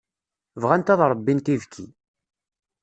Bɣant 0.61 0.91
ad 0.93 1.01
ṛebbint 1.11 1.51
ibekki. 1.53 1.87